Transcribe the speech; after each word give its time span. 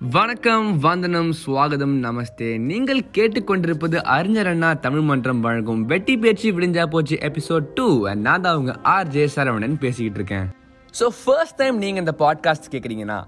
வணக்கம் 0.00 0.78
வந்தனம் 0.78 1.30
சுவாகதம் 1.32 1.94
நமஸ்தே. 2.02 2.48
நீங்கள் 2.60 3.00
கேட்டுக்கொண்டிருப்பது 3.12 3.96
அறிஞர் 4.14 4.46
அண்ணா 4.46 4.74
தமிழ் 4.74 5.00
மன்றம் 5.00 5.40
வழங்கும் 5.40 5.84
வெட்டி 5.84 6.16
பேச்சு 6.16 6.48
விடிஞ்சா 6.52 6.84
போச்சு 6.86 7.16
எபிசோட் 7.16 7.66
டூ 7.74 7.86
நான் 8.14 8.40
தான் 8.40 8.52
அவங்க 8.52 8.74
ஆர் 8.94 9.08
ஜே 9.08 9.24
சரவணன் 9.34 9.78
பேசிக்கிட்டு 9.78 10.18
இருக்கேன். 10.20 10.46
ஸோ 10.94 11.06
ஃபர்ஸ்ட் 11.20 11.56
டைம் 11.56 11.78
நீங்கள் 11.78 12.04
இந்த 12.04 12.14
பாட்காஸ்ட் 12.18 12.68
கேட்குறீங்கன்னா 12.70 13.18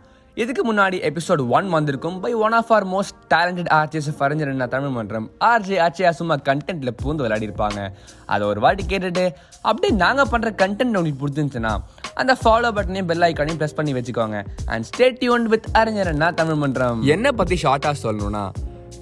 இதுக்கு 0.42 0.62
முன்னாடி 0.72 0.96
எபிசோட் 1.08 1.48
ஒன் 1.48 1.68
வந்திருக்கும் 1.68 2.20
by 2.20 2.34
one 2.34 2.52
of 2.52 2.72
our 2.72 2.86
most 2.86 3.20
talented 3.34 3.68
artist 3.76 4.10
of 4.12 4.22
Arignar 4.24 4.48
Anna 4.48 4.66
Tamil 4.66 4.88
மன்றம். 4.88 5.30
ஆர்ஜே 5.44 5.76
ஆச்சியா 5.84 6.10
சும்மா 6.10 6.34
கண்டென்ட்ல 6.48 6.90
பூந்து 7.02 7.22
விளையாடி 7.24 7.46
இருப்பாங்க 7.46 7.88
அதை 8.26 8.48
ஒரு 8.48 8.60
வாட்டி 8.60 8.84
கேட்டுட்டு 8.88 9.32
அப்படியே 9.60 9.98
நாங்கள் 9.98 10.28
பண்ணுற 10.30 10.52
கண்டென்ட் 10.62 10.96
உங்களுக்கு 10.96 11.20
பிடிச்சிருந்துச்சுன்னா 11.22 11.72
அந்த 12.14 12.36
ஃபாலோ 12.44 12.70
பட்டனையும் 12.78 13.06
பெல் 13.06 13.24
ஐக்கானையும் 13.28 13.60
ப்ரெஸ் 13.60 13.74
பண்ணி 13.74 13.92
வச்சுக்கோங்க. 13.92 14.44
அண்ட் 14.66 14.84
ஸ்டே 14.90 15.16
டியூன் 15.18 15.46
வித் 15.46 15.68
அறிஞர் 15.72 16.06
என்ன 16.06 16.32
தமிழ் 16.32 16.54
மன்றம். 16.54 17.02
என்ன 17.02 17.32
பற்றி 17.32 17.58
ஷார்ட்டாக 17.62 17.94
சொல்லணும்னா 18.02 18.44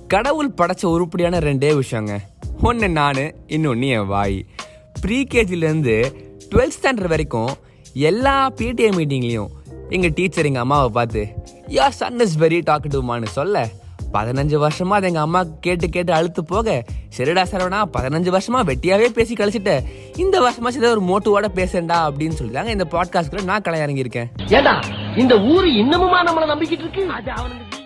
கடவுள் 0.09 0.53
படைச்ச 0.61 0.84
உருப்படியான 0.84 1.39
ரெண்டே 1.39 1.83
விஷயங்க. 1.83 2.19
ஒன்று 2.62 2.89
நான் 2.89 3.23
இன்னொன்று 3.47 3.89
என் 3.89 4.06
வாய். 4.06 4.47
ப்ரீகேஜிலேருந்து 5.03 5.98
டுவெல்த் 6.51 6.78
ஸ்டாண்டர்ட் 6.78 7.12
வரைக்கும் 7.16 7.53
எல்லா 7.92 8.51
பிடிஏ 8.51 8.91
மீட்டிங்லேயும் 9.01 9.53
எங்கள் 9.95 10.12
டீச்சர் 10.15 10.47
எங்கள் 10.48 10.62
அம்மாவை 10.62 10.89
பார்த்து 10.89 11.21
யா 11.69 11.89
சன் 11.89 12.21
இஸ் 12.25 12.39
வெரி 12.39 12.59
டாக்கட்டுமான்னு 12.69 13.29
சொல்ல 13.39 13.61
பதினஞ்சு 14.12 14.57
வருஷமா 14.62 14.95
அது 14.98 15.07
எங்க 15.07 15.20
அம்மா 15.20 15.41
கேட்டு 15.61 15.87
கேட்டு 15.89 16.12
அழுத்து 16.12 16.45
போக 16.45 16.84
சரிடா 17.17 17.43
சரவணா 17.51 17.80
பதினஞ்சு 17.97 18.30
வருஷமா 18.37 18.61
வெட்டியாவே 18.70 19.09
பேசி 19.09 19.34
கழிச்சிட்ட. 19.34 19.73
இந்த 20.17 20.37
வருஷமா 20.45 20.73
ஏதோ 20.77 20.91
ஒரு 20.97 21.03
மோட்டுவோட 21.11 21.48
பேசண்டா 21.59 21.98
அப்படின்னு 22.09 22.37
சொல்லிட்டாங்க. 22.41 22.70
இந்த 22.77 22.87
பாட்காஸ்ட்ல 22.91 23.45
நான் 23.51 23.61
களை 23.61 23.80
இறங்கியிருக்கேன் 23.80 24.29
ஏண்டா 24.48 24.75
இந்த 25.17 25.34
ஊரு 25.53 25.69
இன்னமுமா 25.83 26.20
நம்மள 26.29 26.47
நம்பிக்கிட்டு 26.53 26.84
இருக்கு? 26.87 27.05
அது 27.09 27.31
அவனுக்கு 27.31 27.83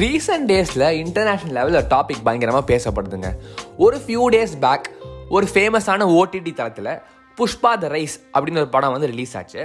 ரீசெண்ட் 0.00 0.48
டேஸில் 0.52 0.86
இன்டர்நேஷ்னல் 1.02 1.56
லெவலில் 1.58 1.88
டாபிக் 1.94 2.24
பயங்கரமாக 2.24 2.64
பேசப்படுதுங்க. 2.72 3.30
ஒரு 3.76 3.98
ஃபியூ 4.06 4.24
டேஸ் 4.36 4.56
பேக் 4.60 4.88
ஒரு 5.28 5.46
ஃபேமஸான 5.54 6.08
ஓடிடி 6.18 6.54
தளத்தில் 6.54 6.94
புஷ்பா 7.38 7.70
த 7.82 7.88
ரைஸ் 7.96 8.16
அப்படின்னு 8.34 8.62
ஒரு 8.64 8.68
படம் 8.68 8.92
வந்து 8.92 9.06
ரிலீஸ் 9.06 9.36
ஆச்சு. 9.36 9.62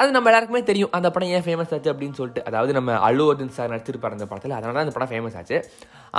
அது 0.00 0.14
நம்ம 0.16 0.28
எல்லாருக்குமே 0.30 0.62
தெரியும் 0.70 0.92
அந்த 0.96 1.08
படம் 1.14 1.32
ஏன் 1.36 1.44
ஃபேமஸ் 1.46 1.72
ஆச்சு 1.76 1.90
அப்படின்னு 1.92 2.16
சொல்லிட்டு. 2.20 2.42
அதாவது 2.48 2.72
நம்ம 2.78 2.96
அல்லு 3.08 3.24
அர்ஜுன் 3.32 3.54
சார் 3.58 3.72
நடிச்சிருப்பார் 3.74 4.16
அந்த 4.16 4.26
படத்தில். 4.30 4.54
அதனால 4.58 4.74
தான் 4.76 4.86
அந்த 4.86 4.94
படம் 4.96 5.12
ஃபேமஸ் 5.12 5.36
ஆச்சு. 5.40 5.58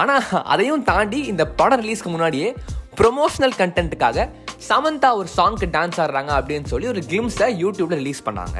ஆனால் 0.02 0.24
அதையும் 0.54 0.86
தாண்டி 0.92 1.20
இந்த 1.34 1.44
படம் 1.60 1.82
ரிலீஸ்க்கு 1.84 2.14
முன்னாடியே 2.16 2.50
ப்ரொமோஷனல் 3.02 3.56
கண்டென்ட்டுக்காக 3.62 4.28
சமந்தா 4.70 5.09
ஒரு 5.20 5.30
சாங்க்கு 5.38 5.68
டான்ஸ் 5.76 6.00
ஆடுறாங்க 6.06 6.32
அப்படின்னு 6.40 6.70
சொல்லி 6.74 6.90
ஒரு 6.94 7.04
கிளிம்ஸை 7.12 7.48
யூடியூப்பில் 7.64 8.02
ரிலீஸ் 8.02 8.26
பண்ணாங்க. 8.28 8.58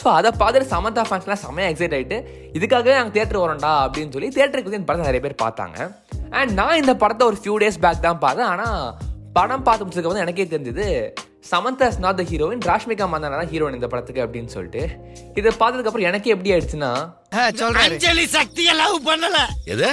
ஸோ 0.00 0.06
அதை 0.18 0.30
பார்த்துட்டு 0.40 0.72
சமந்தா 0.74 1.02
ஃபேன்ஸ்லாம் 1.08 1.40
செம்மையாக 1.44 1.72
எக்ஸைட் 1.72 1.94
ஆகிட்டு 1.96 2.18
இதுக்காகவே 2.58 2.92
நாங்கள் 2.98 3.16
தேட்டர் 3.16 3.42
வரோண்டா 3.42 3.72
அப்படின்னு 3.86 4.14
சொல்லி 4.16 4.28
தேட்டருக்கு 4.36 4.68
வந்து 4.70 4.80
இந்த 4.80 4.88
படத்தை 4.90 5.08
நிறைய 5.10 5.22
பேர் 5.26 5.42
பார்த்தாங்க. 5.44 5.78
அண்ட் 6.38 6.52
நான் 6.60 6.80
இந்த 6.82 6.92
படத்தை 7.02 7.24
ஒரு 7.30 7.38
ஃபியூ 7.42 7.56
டேஸ் 7.62 7.80
பேக் 7.84 8.06
தான் 8.08 8.20
பார்த்தேன். 8.24 8.50
ஆனால் 8.54 8.78
படம் 9.30 9.64
பார்த்து 9.64 9.84
முடிச்சதுக்கு 9.84 10.12
வந்து 10.12 10.24
எனக்கே 10.24 10.46
தெரிஞ்சது 10.46 10.86
Samantha 11.50 11.86
is 11.90 12.00
not 12.00 12.18
the 12.18 12.24
heroine 12.30 12.64
Rashmika 12.68 13.04
Mandanna 13.10 13.36
தான் 13.36 13.50
ஹீரோயின் 13.52 13.76
இந்த 13.76 13.88
படத்துக்கு 13.88 14.24
அப்படின்னு 14.24 14.50
சொல்லிட்டு. 14.54 14.82
இதை 15.38 15.50
பார்த்ததுக்கப்புறம் 15.52 16.08
எனக்கே 16.08 16.32
எப்படி 16.34 16.52
ஆயிடுச்சுன்னா 16.54 16.90
அஞ்சலி 17.84 18.24
சக்திய 18.34 18.70
லவ் 18.80 18.96
பண்ணல. 19.08 19.38
எது? 19.74 19.88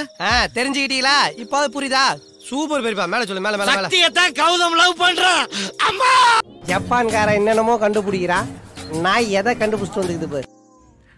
தெரிஞ்சுக்கிட்டீங்களா? 0.56 1.16
இப்போ 1.42 1.60
புரியுதா? 1.76 2.04
சூப்பர் 2.48 2.84
பெரியப்பா 2.84 3.06
மேல 3.08 3.24
சொல்லு 3.24 3.44
மேல 3.46 3.56
மேல 3.56 3.72
சக்திய 3.76 4.04
தான் 4.18 4.36
கௌதம் 4.38 4.76
லவ் 4.80 4.94
பண்றான் 5.00 5.42
அம்மா! 5.88 6.12
ஜப்பான்காரன் 6.70 7.38
என்னென்னமோ 7.40 7.74
கண்டுபிடிக்கிறா 7.82 8.38
நான் 9.04 9.30
எதை 9.38 9.52
கண்டுபிடிச்சிட்டு 9.56 10.02
வந்துக்குது 10.02 10.30
பாரு. 10.34 10.46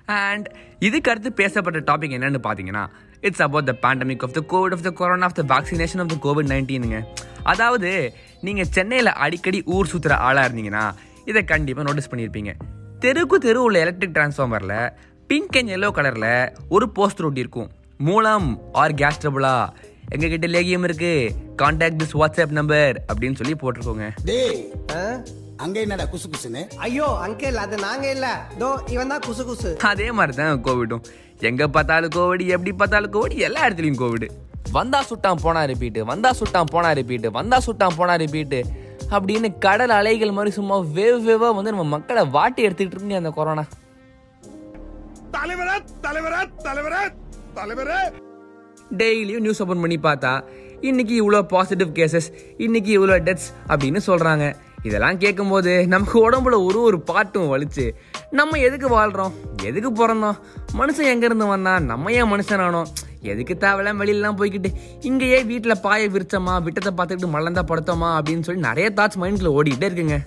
அண்ட் 0.08 0.46
இதுக்கு 0.80 1.10
அடுத்து 1.12 1.30
பேசப்பட்ட 1.34 1.80
டாபிக் 1.88 2.16
என்னன்னு 2.16 2.40
பார்த்தீங்கன்னா 2.44 2.84
it's 3.20 3.42
about 3.42 3.66
the 3.66 3.74
pandemic 3.88 4.22
of 4.22 4.32
the 4.32 4.42
covid 4.52 4.72
of 4.72 4.82
the 4.82 4.90
corona 4.90 5.26
of 5.26 5.34
the 5.34 5.42
vaccination 5.54 5.98
of 5.98 6.08
the 6.08 6.16
covid 6.22 6.50
நைன்டீனுங்க 6.52 7.00
அதாவது 7.42 8.14
நீங்கள் 8.40 8.70
சென்னையில் 8.70 9.06
அடிக்கடி 9.06 9.62
ஊர் 9.64 9.90
சுற்றுற 9.92 10.12
ஆளாக 10.12 10.48
இருந்தீங்கன்னா 10.48 10.92
இதை 11.24 11.44
கண்டிப்பாக 11.44 11.86
நோட்டீஸ் 11.88 12.10
பண்ணியிருப்பீங்க 12.14 12.52
தெருக்கு 12.98 13.34
தெரு 13.34 13.62
உள்ள 13.62 13.78
எலக்ட்ரிக் 13.78 14.16
டிரான்ஸ்ஃபார்மரில் 14.16 14.90
பிங்க் 15.26 15.56
அண்ட் 15.56 15.68
எல்லோ 15.68 15.88
கலரில் 15.98 16.52
ஒரு 16.68 16.92
போஸ்டர் 16.94 17.24
ஒட்டி 17.24 17.40
இருக்கும். 17.40 17.70
மூலம் 17.96 18.72
ஆர் 18.72 18.94
கேஸ் 18.94 19.26
ட்ரபுளா 19.26 19.68
எங்ககிட்ட 20.10 20.46
லேகியம் 20.54 20.84
இருக்கு. 20.84 21.32
கான்டாக்ட் 21.62 22.00
திஸ் 22.02 22.16
வாட்ஸ்அப் 22.20 22.56
நம்பர் 22.60 23.04
அப்படின்னு 23.12 23.34
சொல்லி 23.34 23.54
போட்டிருக்கோங்க? 23.54 24.06
அங்க 25.64 25.76
என்னடா 25.84 26.04
குசு 26.12 26.26
குசுன்னு 26.32 26.60
ஐயோ 26.86 27.06
அங்கிள் 27.24 27.56
அது 27.62 27.76
நாங்க 27.86 28.06
இல்ல. 28.14 28.26
தோ 28.60 28.68
இவன் 28.94 29.10
தான் 29.12 29.24
குசு 29.26 29.42
குசு 29.48 29.70
அதே 29.90 30.06
மாதிரி 30.18 30.34
தான் 30.38 30.62
கோவிடும். 30.66 31.02
எங்க 31.48 31.64
பார்த்தாலும் 31.74 32.12
கோவிட் 32.16 32.44
எப்படி 32.56 32.72
பார்த்தாலும் 32.80 33.12
கோவிட் 33.16 33.34
எல்லா 33.48 33.60
இடத்துலயும் 33.66 34.00
கோவிட். 34.02 34.26
வந்தா 34.76 35.00
சுட்டான் 35.10 35.42
போனா 35.44 35.60
ரிப்பீட்டு 35.70 36.00
வந்தா 36.12 36.30
சுட்டான் 36.40 36.70
போனா 36.72 36.88
ரிப்பீட்டு 36.98 37.28
வந்தா 37.38 37.58
சுட்டான் 37.66 37.96
போனா 37.98 38.14
ரிப்பீட்டு 38.22 38.58
அப்படின்னு 39.16 39.48
கடல் 39.64 39.94
அலைகள் 39.98 40.36
மாதிரி 40.36 40.50
சும்மா 40.58 40.76
வேவ் 40.96 41.20
வேவா 41.28 41.48
வந்து 41.58 41.72
நம்ம 41.74 41.86
மக்களை 41.94 42.22
வாட்டி 42.36 42.60
எடுத்துக்கிட்டு 42.66 42.98
இருக்கு 42.98 43.20
அந்த 43.20 43.32
கொரோனா 43.38 43.64
தலைவரே 45.36 45.76
தலைவரே 46.06 46.40
தலைவரே 46.66 47.02
தலைவரே. 47.58 48.00
டெய்லியும் 49.00 49.44
நியூஸ் 49.44 49.62
ஓப்பன் 49.64 49.82
பண்ணி 49.84 49.98
பார்த்தா 50.08 50.32
இன்னைக்கு 50.88 51.14
இவ்வளோ 51.22 51.40
பாசிட்டிவ் 51.54 51.90
கேசஸ் 51.98 52.28
இன்னைக்கு 52.66 52.90
இவ்வளோ 52.98 53.16
டெத்ஸ் 53.26 53.48
அப்படின்னு 53.72 54.00
சொல்றாங்க. 54.08 54.44
இதெல்லாம் 54.82 55.18
கேட்கும்போது 55.18 55.86
நமக்கு 55.86 56.30
உடம்புல 56.30 56.64
ஒரு 56.64 56.80
ஒரு 56.80 57.00
பாட்டும் 57.00 57.56
வலிச்சு. 57.56 57.90
நம்ம 58.30 58.58
எதுக்கு 58.58 58.88
வாழ்கிறோம் 58.88 59.32
எதுக்கு 59.62 59.90
பிறந்தோம்? 59.90 60.36
மனுஷன் 60.78 61.10
எங்கேருந்து 61.12 61.46
வந்தால் 61.46 61.48
வந்தான்? 61.48 61.84
நம்ம 61.84 62.12
ஏன் 62.12 62.32
மனுஷனானோம்? 62.32 62.86
எதுக்கு 63.22 63.54
தேவையில்லாம் 63.60 64.00
வெளியிலலாம் 64.02 64.36
போய்க்கிட்டு 64.36 64.72
இங்கேயே 65.00 65.44
வீட்டில் 65.44 65.80
பாய 65.80 66.08
விரிச்சோமா 66.08 66.62
விட்டத்தை 66.62 66.92
பார்த்துக்கிட்டு 66.96 67.34
மலர்ந்தா 67.34 67.62
படுத்தோமா 67.68 68.20
அப்படின்னு 68.20 68.40
சொல்லி 68.40 68.60
நிறைய 68.60 68.92
தாட்ஸ் 68.96 69.18
மைண்டில் 69.20 69.54
ஓடிக்கிட்டே 69.58 69.88
இருக்குங்க. 69.90 70.18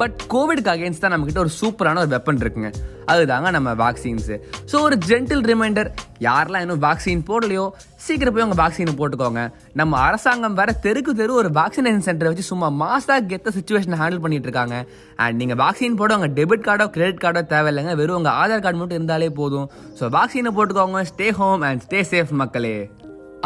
பட் 0.00 0.18
கோவிட்க்கு 0.32 0.70
அகேன்ஸ்ட் 0.72 1.02
தான் 1.04 1.12
நம்மக்கிட்ட 1.12 1.40
ஒரு 1.44 1.52
சூப்பரான 1.60 2.00
ஒரு 2.02 2.10
வெப்பன் 2.14 2.40
இருக்குங்க. 2.42 2.70
அதுதாங்க 3.12 3.48
நம்ம 3.56 3.70
வேக்சின்ஸு 3.82 4.36
ஸோ 4.70 4.76
ஒரு 4.86 4.96
ஜென்டில் 5.08 5.42
ரிமைண்டர் 5.50 5.88
யாரெல்லாம் 6.26 6.62
இன்னும் 6.64 6.82
வேக்சின் 6.86 7.24
போடலையோ 7.30 7.64
சீக்கிரம் 8.04 8.34
போய் 8.34 8.44
உங்கள் 8.46 8.60
வேக்சினை 8.62 8.94
போட்டுக்கோங்க. 9.00 9.42
நம்ம 9.80 9.98
அரசாங்கம் 10.06 10.56
வேற 10.60 10.70
தெருக்கு 10.86 11.12
தெரு 11.20 11.32
ஒரு 11.40 11.50
வேக்சினேஷன் 11.60 12.06
சென்டரை 12.08 12.30
வச்சு 12.32 12.46
சும்மா 12.50 12.68
மாசாக 12.82 13.20
கெத்த 13.32 13.52
சுச்சுவேஷனை 13.56 13.98
ஹேண்டில் 14.02 14.22
பண்ணிட்டு 14.24 14.48
இருக்காங்க. 14.48 14.78
அண்ட் 15.24 15.38
நீங்கள் 15.42 15.60
வேக்சின் 15.62 15.98
போட 16.00 16.16
உங்கள் 16.18 16.34
டெபிட் 16.38 16.66
கார்டோ 16.68 16.86
கிரெடிட் 16.96 17.22
கார்டோ 17.24 17.42
தேவையில்லைங்க. 17.54 17.94
வெறும் 18.02 18.18
உங்கள் 18.20 18.36
ஆதார் 18.42 18.64
கார்டு 18.66 18.80
மட்டும் 18.82 18.98
இருந்தாலே 19.00 19.30
போதும். 19.40 19.68
ஸோ 20.00 20.06
வேக்சினை 20.16 20.52
போட்டுக்கோங்க. 20.58 21.02
Stay 21.12 21.28
home 21.40 21.64
and 21.70 21.82
stay 21.86 22.00
safe 22.12 22.32
மக்களே. 22.42 22.76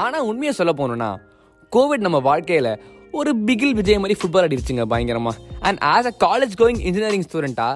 ஆனால் 0.05 0.27
உண்மையை 0.31 0.55
சொல்ல 0.61 0.75
போகணுன்னா 0.81 1.11
கோவிட் 1.73 2.07
நம்ம 2.07 2.19
வாழ்க்கையில் 2.29 2.73
ஒரு 3.19 3.31
பிகில் 3.47 3.77
விஜய் 3.79 3.99
மாதிரி 4.03 4.17
ஃபுட்பால் 4.21 4.47
அடிச்சுங்க 4.47 4.85
பயங்கரமா. 4.93 5.33
And 5.67 5.79
as 5.93 6.09
a 6.11 6.13
college 6.25 6.55
going 6.61 6.81
engineering 6.89 7.25
ஸ்டூடெண்ட்டா 7.29 7.69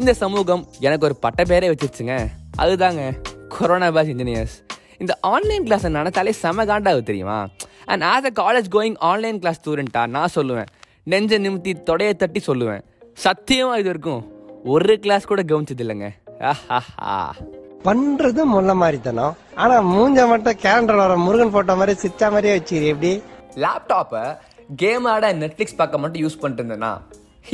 இந்த 0.00 0.12
சமூகம் 0.22 0.62
எனக்கு 0.86 1.06
ஒரு 1.08 1.16
பட்ட 1.24 1.42
பேரே 1.50 1.68
வச்சிருச்சுங்க. 1.72 2.14
அதுதாங்க 2.62 3.02
கொரோனா 3.54 3.88
பேட்ச் 3.96 4.10
இன்ஜினியர்ஸ் 4.14 4.56
இந்த 5.02 5.12
ஆன்லைன் 5.32 5.64
கிளாஸ் 5.68 5.86
நினைச்சாலே 5.98 6.32
செம 6.42 6.64
காண்டாவது 6.70 7.04
தெரியுமா? 7.10 7.38
And 7.92 8.02
as 8.12 8.28
a 8.30 8.32
college 8.42 8.68
going 8.76 8.98
online 9.10 9.38
class 9.44 9.60
ஸ்டூடெண்ட்டா 9.60 10.02
நான் 10.16 10.34
சொல்லுவேன் 10.34 10.68
நெஞ்ச 11.12 11.38
நிமித்தி 11.46 11.72
தொடைய 11.88 12.10
தட்டி 12.22 12.42
சொல்லுவேன். 12.50 12.82
சத்தியமா 13.24 13.72
இது 13.80 13.90
வரைக்கும் 13.92 14.22
ஒரு 14.74 14.94
கிளாஸ் 15.06 15.30
கூட 15.30 15.42
கவனிச்சது 15.52 15.84
இல்லைங்க 15.86 16.08
பண்றது 17.86 18.40
முள்ள 18.52 18.70
மாதிரித்தனம் 18.80 19.34
ஆனா 19.62 19.76
மூஞ்ச 19.94 20.28
மட்டும் 20.32 20.58
கேலண்டர் 20.64 21.02
வர 21.02 21.12
முருகன் 21.26 21.54
போட்டோ 21.56 21.74
மாதிரி 21.80 21.94
சிச்சா 22.02 22.26
மாதிரியே 22.34 22.54
வச்சுக்கிறீ 22.56 22.88
எப்படி? 22.94 23.12
லேப்டாப்பை 23.62 24.24
கேம் 24.78 25.06
ஆட 25.12 25.28
நெட்ஃப்ளிக்ஸ் 25.40 25.76
பார்க்க 25.78 26.00
மட்டும் 26.00 26.22
யூஸ் 26.24 26.40
பண்ணிட்டு 26.40 26.62
இருந்தேன்னா 26.62 26.90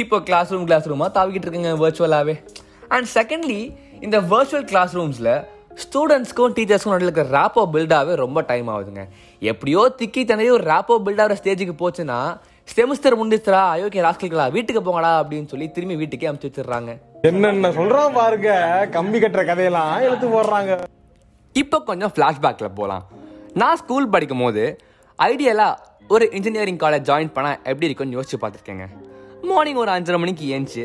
இப்போ 0.03 0.16
கிளாஸ் 0.28 0.50
ரூம் 0.53 0.65
கிளாஸ் 0.69 0.88
ரூமாக 0.91 1.10
தாவிக்கிட்டு 1.16 1.47
இருக்குங்க 1.47 1.71
வர்ச்சுவலாகவே 1.82 2.34
அண்ட் 2.94 3.09
செகண்ட்லி 3.15 3.60
இந்த 4.06 4.16
வர்ச்சுவல் 4.32 4.66
கிளாஸ் 4.71 4.94
ரூம்ஸில் 4.99 5.31
ஸ்டூடெண்ட்ஸ்க்கும் 5.83 6.54
டீச்சர்ஸ்க்கும் 6.57 6.95
நடுவில் 6.95 7.10
இருக்கிற 7.10 7.28
ரேப்போ 7.36 7.63
பில்டாகவே 7.74 8.15
ரொம்ப 8.22 8.42
டைம் 8.51 8.68
ஆகுதுங்க. 8.72 9.03
எப்படியோ 9.42 9.83
திக்கி 10.01 10.22
தனி 10.30 10.48
ஒரு 10.57 10.65
ரேப்போ 10.72 10.97
பில்ட் 11.07 11.22
ஆகிற 11.24 11.36
ஸ்டேஜுக்கு 11.41 11.74
போச்சுன்னா 11.83 12.18
செமிஸ்டர் 12.68 13.16
முடிஞ்சிச்சுரா 13.21 13.62
அயோக்கிய 13.74 14.04
ராஸ்கல்களா 14.07 14.47
வீட்டுக்கு 14.57 14.83
போங்கடா 14.89 15.12
அப்படின்னு 15.21 15.51
சொல்லி 15.53 15.69
திரும்பி 15.77 15.97
வீட்டுக்கே 16.01 16.28
அமுச்சு 16.30 16.48
வச்சிடுறாங்க. 16.51 16.92
என்னென்ன 17.30 17.71
சொல்றான் 17.78 18.16
பாருங்க 18.19 18.51
கம்பி 18.97 19.21
கட்டுற 19.24 19.45
கதையெல்லாம் 19.51 19.95
இழுத்து 20.07 20.28
போடுறாங்க. 20.36 20.74
இப்போ 21.54 21.78
கொஞ்சம் 21.91 22.12
ஃப்ளாஷ்பேக்கில் 22.16 22.77
போகலாம் 22.80 23.07
நான் 23.62 23.80
ஸ்கூல் 23.83 24.12
படிக்கும் 24.16 24.45
போது 24.45 24.65
ஐடியலாக 25.18 25.74
ஒரு 26.10 26.24
இன்ஜினியரிங் 26.33 26.80
காலேஜ் 26.80 27.07
ஜாயின் 27.09 27.33
பண்ணால் 27.34 27.59
எப்படி 27.65 27.86
இருக்கும்னு 27.86 28.16
யோசிச்சு 28.16 28.39
பார்த்துருக்கேங்க. 28.42 28.84
மார்னிங் 29.45 29.77
ஒரு 29.77 29.91
அஞ்சரை 29.91 30.18
மணிக்கு 30.18 30.45
ஏஞ்சி 30.57 30.84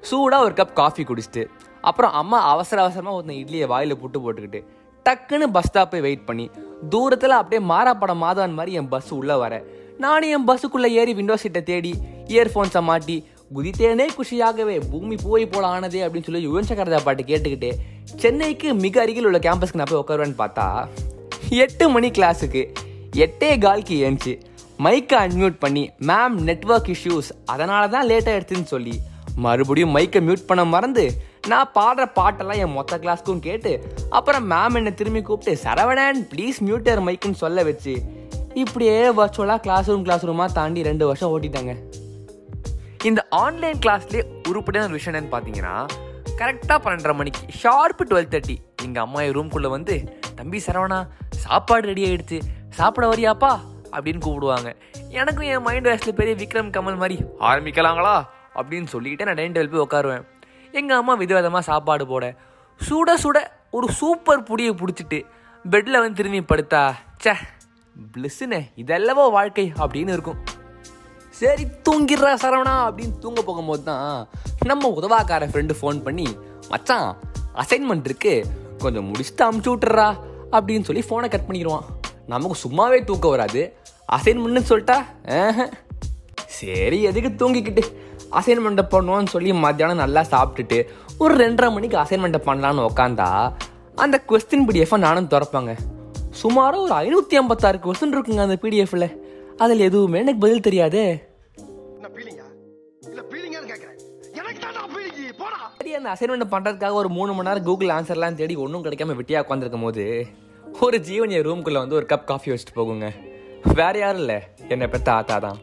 சூடாக 0.00 0.44
ஒரு 0.44 0.54
கப் 0.54 0.72
காஃபி 0.72 1.02
குடிச்சிட்டு 1.04 1.42
அப்புறம் 1.84 2.12
அம்மா 2.12 2.38
அவசர 2.44 2.82
அவசரமாக 2.82 3.16
ஒருத்தன் 3.16 3.40
இட்லியை 3.42 3.66
வாயில் 3.66 4.00
புட்டு 4.00 4.18
போட்டுக்கிட்டு 4.18 4.60
டக்குன்னு 5.06 5.46
பஸ் 5.46 5.68
ஸ்டாப்பை 5.68 6.00
வெயிட் 6.00 6.24
பண்ணி 6.24 6.46
தூரத்தில் 6.88 7.30
அப்படியே 7.30 7.62
மாறாப்படம் 7.70 8.22
மாதவன் 8.22 8.54
மாதிரி 8.54 8.72
என் 8.72 8.88
பஸ் 8.88 9.12
உள்ளே 9.12 9.34
வர 9.34 9.54
நானும் 9.98 10.30
என் 10.30 10.46
பஸ்ஸுக்குள்ளே 10.48 10.90
ஏறி 10.92 11.14
விண்டோ 11.14 11.36
சீட்டை 11.36 11.62
தேடி 11.62 11.92
இயர்ஃபோன்ஸை 12.28 12.82
மாட்டி 12.82 13.16
குதித்தேனே 13.54 14.06
குஷியாகவே 14.16 14.76
பூமி 14.90 15.16
போய் 15.24 15.46
போல 15.46 15.66
ஆனதே 15.66 16.00
அப்படின்னு 16.06 16.24
சொல்லி 16.24 16.46
யுவன் 16.46 16.70
சக்கரதா 16.70 17.02
பாட்டு 17.02 17.22
கேட்டுக்கிட்டு 17.22 17.70
சென்னைக்கு 18.16 18.74
மிக 18.76 19.02
அருகில் 19.02 19.26
உள்ள 19.26 19.38
கேம்பஸ்க்கு 19.38 19.74
நான் 19.74 19.90
போய் 19.90 20.02
உட்காருவேன்னு 20.02 20.38
பார்த்தா 20.38 20.66
எட்டு 21.58 21.88
மணி 21.88 22.10
கிளாஸுக்கு 22.10 22.62
எட்டே 23.14 23.58
கால்க்கு 23.58 23.96
ஏஞ்சி. 24.06 24.32
மைக்கை 24.78 25.18
அன்மியூட் 25.18 25.58
பண்ணி 25.58 25.90
மேம் 26.06 26.36
நெட்வொர்க் 26.38 26.88
இஷ்யூஸ் 26.88 27.32
அதனால 27.44 27.88
தான் 27.88 28.06
லேட்டாக 28.06 28.38
எடுத்துன்னு 28.38 28.64
சொல்லி 28.64 29.00
மறுபடியும் 29.36 29.94
மைக்கை 29.96 30.20
மியூட் 30.26 30.46
பண்ண 30.46 30.64
மறந்து 30.64 31.04
நான் 31.48 31.70
பாடுற 31.74 32.06
பாட்டெல்லாம் 32.14 32.56
என் 32.56 32.72
மொத்த 32.72 32.98
கிளாஸ்க்கும் 32.98 33.38
கேட்டு 33.38 33.72
அப்புறம் 34.10 34.50
மேம் 34.50 34.74
என்னை 34.74 34.94
திரும்பி 34.94 35.22
கூப்பிட்டு 35.22 35.62
சரவணன் 35.62 36.20
ப்ளீஸ் 36.32 36.62
மியூட்டர் 36.62 37.00
மைக்குன்னு 37.00 37.34
சொல்ல 37.34 37.62
வச்சு 37.62 37.94
இப்படியே 38.54 39.10
வர்ச்சுவலாக 39.10 39.60
கிளாஸ் 39.60 39.88
ரூம் 39.88 40.02
கிளாஸ் 40.02 40.24
ரூமாக 40.24 40.52
தாண்டி 40.52 40.82
ரெண்டு 40.82 41.06
வருஷம் 41.06 41.30
ஓட்டிட்டாங்க. 41.30 41.74
இந்த 43.04 43.26
ஆன்லைன் 43.30 43.78
கிளாஸ்லேயே 43.78 44.24
உருப்படியான 44.48 44.86
ஒரு 44.86 44.92
விஷயம் 44.92 45.14
என்னன்னு 45.14 45.34
பார்த்தீங்கன்னா 45.36 45.86
கரெக்டாக 46.38 46.78
பன்னெண்டரை 46.84 47.14
மணிக்கு 47.14 47.52
ஷார்ப்பு 47.62 48.04
டுவெல் 48.04 48.30
தேர்ட்டி 48.30 48.56
எங்கள் 48.84 49.02
அம்மா 49.02 49.20
என் 49.20 49.34
ரூம்குள்ளே 49.34 49.68
வந்து 49.68 49.96
தம்பி 50.36 50.62
சரவணா 50.66 51.06
சாப்பாடு 51.36 51.86
ரெடி 51.86 52.04
ஆகிடுச்சு 52.04 52.38
சாப்பிட 52.78 53.04
வரியாப்பா? 53.10 53.50
அப்படின்னு 53.94 54.20
கூப்பிடுவாங்க. 54.24 54.68
எனக்கும் 55.08 55.46
என் 55.46 55.62
மைண்ட் 55.62 55.86
வாய்ஸில் 55.86 56.18
பெரிய 56.20 56.34
விக்ரம் 56.40 56.70
கமல் 56.76 57.00
மாதிரி 57.02 57.16
ஆரம்பிக்கலாங்களா? 57.50 58.14
அப்படின்னு 58.58 58.88
சொல்லிக்கிட்டு 58.92 59.26
நான் 59.26 59.34
டைனிங் 59.34 59.56
டேபிள் 59.56 59.72
போய் 59.74 59.86
உட்காருவேன் 59.86 60.24
எங்கள் 60.72 60.96
அம்மா 60.96 61.14
விதவிதமாக 61.18 61.62
சாப்பாடு 61.70 62.06
போட 62.06 62.34
சுட 62.80 63.10
சுட 63.24 63.38
ஒரு 63.70 63.88
சூப்பர் 63.92 64.42
புடியை 64.42 64.72
பிடிச்சிட்டு 64.80 65.18
பெட்டில் 65.70 66.00
வந்து 66.00 66.12
திரும்பி 66.12 66.40
படுத்தா 66.40 66.82
ச்சே 67.24 67.34
பிளஸ்ஸுனே 68.14 68.60
இதெல்லவோ 68.76 69.24
வாழ்க்கை 69.30 69.72
அப்படின்னு 69.78 70.14
இருக்கும். 70.16 70.40
சரி 71.40 71.64
தூங்கிடுறா 71.88 72.32
சரவணா 72.42 72.74
அப்படின்னு 72.88 73.18
தூங்க 73.18 73.42
போகும்போது 73.42 73.82
தான் 73.82 74.28
நம்ம 74.66 74.88
உதவாக்கார 75.00 75.46
ஃப்ரெண்டு 75.52 75.74
ஃபோன் 75.80 76.02
பண்ணி 76.02 76.26
மச்சான் 76.68 77.08
அசைன்மெண்ட் 77.54 78.08
இருக்கு. 78.10 78.34
கொஞ்சம் 78.78 79.08
முடிச்சுட்டு 79.12 79.44
அமுச்சு 79.48 79.70
விட்டுறா 79.72 80.08
அப்படின்னு 80.56 80.88
சொல்லி 80.88 81.04
ஃபோனை 81.08 81.28
கட் 81.28 81.48
பண்ணிடுவான். 81.48 81.86
நமக்கு 82.32 82.56
சும்மாவே 82.64 82.98
தூக்கம் 83.08 83.34
வராது. 83.34 83.62
அசைன்மெண்ட்னு 84.16 84.62
சொல்லிட்டா. 84.70 84.96
சரி 86.58 86.98
எதுக்கு 87.08 87.30
தூங்கிக்கிட்டு? 87.40 87.82
அசைன்மெண்ட்டை 88.38 88.84
பண்ணுவோன்னு 88.94 89.32
சொல்லி 89.34 89.50
மத்தியானம் 89.64 90.02
நல்லா 90.02 90.22
சாப்பிட்டுட்டு 90.32 90.78
ஒரு 91.22 91.34
ரெண்டரை 91.42 91.68
மணிக்கு 91.74 91.96
அசைன்மெண்ட்டை 92.02 92.40
பண்ணலான்னு 92.48 92.86
உக்காந்தா 92.90 93.28
அந்த 94.04 94.16
கொஸ்டின் 94.30 94.66
பிடிஎஃபை 94.68 94.98
நானும் 95.06 95.30
திறப்பாங்க. 95.34 95.72
சுமார் 96.42 96.78
ஒரு 96.84 96.94
ஐநூற்றி 97.02 97.36
ஐம்பத்தாறு 97.40 97.78
கொஸ்டின் 97.84 98.14
இருக்குங்க 98.14 98.44
அந்த 98.46 98.58
பிடிஎஃப்ல 98.62 99.06
அதில் 99.64 99.86
எதுவுமே 99.88 100.18
எனக்கு 100.24 100.42
பதில் 100.44 100.66
தெரியாதே. 100.68 101.04
சரி 105.78 105.94
அந்த 105.98 106.08
அசைன்மெண்ட் 106.14 106.52
பண்ணுறதுக்காக 106.54 106.94
ஒரு 107.02 107.08
மூணு 107.16 107.30
மணி 107.32 107.48
நேரம் 107.48 107.66
கூகுள் 107.68 107.94
ஆன்சர்லாம் 107.96 108.38
தேடி 108.40 108.54
ஒன்றும் 108.64 108.84
கிடைக்காம 108.84 109.16
வெட்டியாக 109.20 109.44
உட்காந்துருக்கும் 109.44 109.86
போது 109.86 110.04
ஒரு 110.80 111.00
ஜீவன் 111.00 111.30
என் 111.30 111.46
ரூம்குள்ளே 111.46 111.72
வந்து 111.72 111.94
ஒரு 111.94 112.06
கப் 112.08 112.24
காஃபி 112.24 112.50
வச்சுட்டு 112.50 112.76
போகுங்க. 112.76 113.12
வேற 113.74 113.98
யாரும் 113.98 114.18
இல்லை. 114.18 114.40
என்னை 114.68 114.86
பெற்ற 114.86 115.12
ஆத்தா 115.12 115.38
தான். 115.38 115.58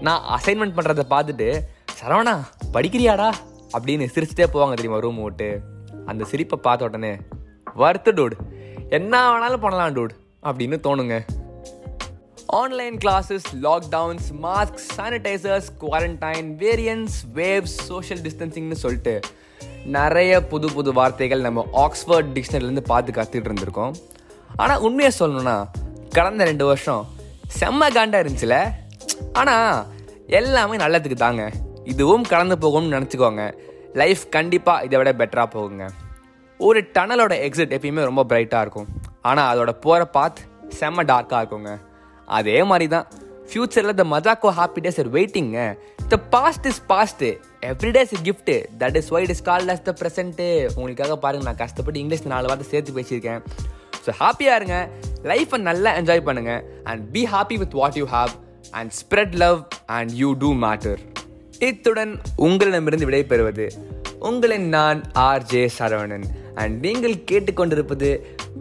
நான் 0.00 0.40
அசைன்மெண்ட் 0.40 0.76
பண்ணுறதை 0.76 1.02
பார்த்துட்டு 1.10 1.60
சரவணா 2.00 2.44
படிக்கிறியாடா? 2.72 3.32
அப்படின்னு 3.78 4.08
சிரிச்சுட்டே 4.14 4.46
போவாங்க 4.52 4.68
தெரியுமா 4.68 4.98
ரூம் 4.98 5.22
விட்டு. 5.22 5.60
அந்த 6.06 6.24
சிரிப்பை 6.24 6.58
பார்த்த 6.62 6.84
உடனே 6.84 7.16
வருத்து 7.74 8.12
டூட் 8.12 8.32
என்ன 8.90 9.30
வேணாலும் 9.30 9.60
பண்ணலாம் 9.60 9.94
டூட் 9.94 10.10
அப்படின்னு 10.42 10.78
தோணுங்க. 10.86 11.20
Online 12.46 12.96
classes 12.96 13.48
lockdowns 13.62 14.28
mask 14.42 14.82
sanitisers 14.96 15.70
quarantine 15.80 16.50
variants 16.64 17.16
waves 17.34 17.78
social 17.90 18.22
டிஸ்டன்சிங்னு 18.22 18.72
சொல்லிட்டு 18.72 19.20
நிறைய 19.84 20.46
புது 20.46 20.72
புது 20.72 20.92
வார்த்தைகள் 20.92 21.40
நம்ம 21.40 21.68
ஆக்ஸ்ஃபோர்ட் 21.72 22.30
டிக்ஷனரிலேருந்து 22.34 22.80
பார்த்து 22.80 23.12
கற்றுட்டு 23.12 23.44
இருந்திருக்கோம். 23.44 23.94
ஆனால் 24.62 24.82
உண்மையை 24.86 25.10
சொல்லணும்னா 25.18 25.56
கடந்த 26.16 26.44
ரெண்டு 26.50 26.64
வருஷம் 26.70 27.02
செம்ம 27.58 27.88
காண்டாக 27.96 28.22
இருந்துச்சுல. 28.24 28.56
ஆனால் 29.40 29.86
எல்லாமே 30.38 30.76
நல்லதுக்கு 30.84 31.18
தாங்க. 31.24 31.44
இதுவும் 31.92 32.26
கடந்து 32.32 32.56
போகும்னு 32.64 32.94
நினச்சிக்கோங்க. 32.96 33.44
லைஃப் 34.00 34.22
கண்டிப்பாக 34.36 34.84
இதை 34.86 34.98
விட 35.00 35.10
பெட்டராக 35.20 35.48
போகுங்க. 35.56 35.84
ஒரு 36.60 36.80
டனலோட 36.96 37.34
எக்ஸிட் 37.46 37.74
எப்பயுமே 37.76 38.08
ரொம்ப 38.10 38.22
பிரைட்டாக 38.30 38.64
இருக்கும். 38.64 38.88
ஆனால் 39.30 39.48
அதோட 39.52 39.72
போகிற 39.84 40.04
பாத் 40.16 40.40
செம்ம 40.78 41.04
டார்க்காக 41.10 41.40
இருக்குங்க. 41.42 41.72
அதே 42.38 42.58
மாதிரி 42.70 42.86
தான் 42.94 43.06
ஃப்யூச்சரில் 43.48 43.98
த 44.00 44.04
மஜாக்கோ 44.12 44.50
happy 44.58 44.80
days 44.84 45.00
are 45.02 45.10
waiting 45.16 45.58
the 46.12 46.16
past 46.34 46.66
is 46.70 46.82
past 46.92 47.24
every 47.70 47.90
days 47.96 48.14
gift 48.28 48.54
that 48.82 48.96
is 49.00 49.10
why 49.16 49.32
is 49.34 49.44
called 49.48 49.72
as 49.74 49.84
the 49.88 49.92
present 50.00 50.46
உங்களுக்காக 50.76 51.16
பாருங்கள் 51.24 51.48
நான் 51.50 51.62
கஷ்டப்பட்டு 51.64 52.00
இங்கிலீஷ் 52.02 52.24
நாலு 52.34 52.48
வார்த்தை 52.50 52.68
சேர்த்து 52.72 52.96
பேசியிருக்கேன். 52.98 53.42
ஸோ 54.06 54.12
ஹாப்பியாக 54.22 54.58
இருங்க 54.60 54.78
லைஃப்பை 55.30 55.58
நல்லா 55.68 55.90
என்ஜாய் 56.00 56.26
பண்ணுங்க. 56.28 56.54
And 56.90 57.02
be 57.16 57.24
happy 57.34 57.58
with 57.62 57.76
what 57.80 57.98
you 58.00 58.06
have 58.16 58.32
and 58.78 58.92
spread 59.00 59.34
love 59.44 59.58
and 59.98 60.12
you 60.22 60.30
do 60.44 60.50
matter 60.66 61.00
இத்துடன் 61.68 62.14
உங்களிடமிருந்து 62.46 63.08
விடைபெறுவது 63.10 63.66
உங்களின் 64.28 64.66
நான் 64.76 65.00
ஆர் 65.28 65.44
ஜே 65.52 65.62
சரவணன். 65.78 66.26
அண்ட் 66.60 66.74
நீங்கள் 66.86 67.16
கேட்டுக்கொண்டிருப்பது 67.30 68.08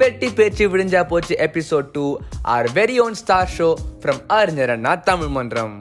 வெட்டி 0.02 0.28
பேச்சு 0.38 0.64
விடிஞ்சா 0.74 1.02
போச்சு 1.12 1.34
episode 1.48 1.90
two 1.98 2.06
our 2.54 2.68
very 2.78 2.96
own 3.06 3.18
star 3.22 3.52
show 3.58 3.70
from 4.04 4.22
Arignar Anna 4.38 4.94
Tamil 5.10 5.32
மன்றம். 5.38 5.76